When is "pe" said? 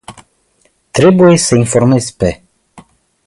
2.19-2.29